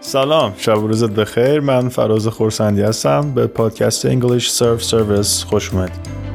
[0.00, 1.60] سلام شب روزت بخیر.
[1.60, 3.34] من فراز خورسندی هستم.
[3.34, 6.27] به پادکست انگلیش سرف سرویس خوش اومدید.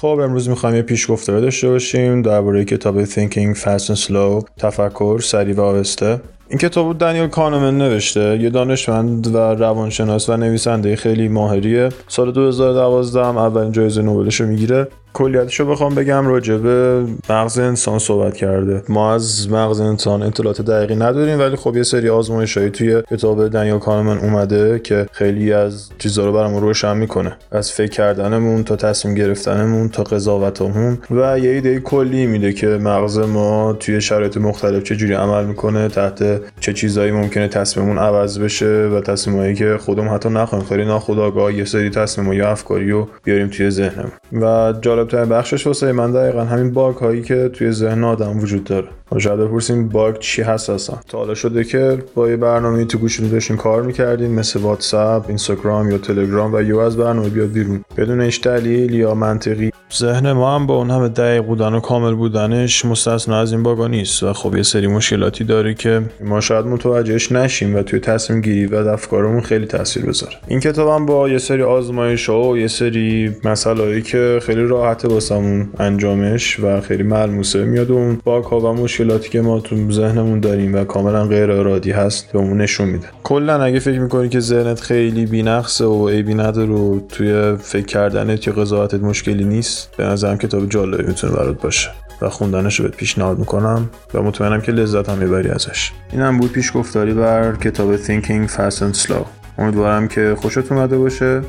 [0.00, 5.54] خب امروز می‌خوایم یه پیشگفتاری داشته باشیم درباره کتاب Thinking Fast and Slow تفکر سریع
[5.54, 6.20] و آهسته.
[6.48, 11.88] این کتاب بود دنیل کانمن نوشته یه دانشمند و روانشناس و نویسنده خیلی ماهریه.
[12.08, 14.88] سال 2012 هم اولین جایزه نوبلش رو می‌گیره.
[15.14, 18.82] کلیتش رو بخوام بگم راجع به مغز انسان صحبت کرده.
[18.88, 23.48] ما از مغز انسان اطلاعات دقیقی نداریم ولی خب یه سری آزمایش هایی توی کتاب
[23.48, 27.36] دنیل کانمن اومده که خیلی از چیزا رو برامون روشن می‌کنه.
[27.52, 33.18] از فکر کردنمون تا تصمیم گرفتنمون تا قضاوتمون و یه ایده کلی میده که مغز
[33.18, 39.00] ما توی شرایط مختلف چجوری عمل می‌کنه تحت چه چیزایی ممکنه تصمیممون عوض بشه و
[39.00, 43.70] تصمیمایی که خودمون حتی نخوایم خیلی ناخودآگاه یه سری تصمیم یا افکاری رو بیاریم توی
[43.70, 44.12] ذهنمون.
[44.32, 48.88] و جالب بخشش واسه من دقیقا همین باگ هایی که توی ذهن آدم وجود داره.
[49.18, 53.28] شاید بپرسیم باگ چی هست اصلا؟ تا حالا شده که با یه برنامه تو گوشتون
[53.28, 57.84] داشتین کار می‌کردین مثل واتساپ اینستاگرام یا تلگرام و یا از برنامه بیاد بیرون.
[57.96, 59.70] بدون هیچ دلیل یا منطقی.
[59.96, 63.88] ذهن ما هم با اون همه دقیق بودن و کامل بودنش مستثنا از این باگا
[63.88, 68.40] نیست و خب یه سری مشکلاتی داره که ما شاید متوجهش نشیم و توی تصمیم
[68.40, 70.32] گیری و افکارمون خیلی تاثیر بذاره.
[70.48, 76.60] این کتابم با یه سری آزمایش و یه سری مسائلی که خیلی راحت واسمون انجامش
[76.60, 77.64] و خیلی ملموسه.
[77.64, 81.90] میاد اون باگ ها و مشکلاتی که ما تو ذهنمون داریم و کاملا غیر ارادی
[81.90, 83.06] هست بهمون نشون میده.
[83.22, 88.46] کلا اگه فکر می‌کنی که ذهنت خیلی بی‌نقصه و عیبی نداره و توی فکر کردنت
[88.46, 91.90] یا قضاوتت مشکلی نیست به نظرم کتاب جالبی می‌تونه برات باشه
[92.22, 95.92] و خوندنش رو بهت پیشنهاد می‌کنم و مطمئنم که لذت هم می‌بری ازش.
[96.12, 99.24] اینم بود پیش گفتاری بر کتاب Thinking Fast and Slow.
[99.58, 101.40] امیدوارم که خوشت اومده باشه.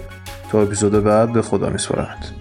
[0.51, 2.40] تا اپیزود بعد به خدا میسپارمت.